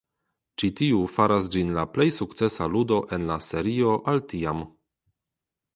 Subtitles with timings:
[0.61, 4.67] Ĉi tiu faras ĝin la plej sukcesa ludo en la serio al tiam.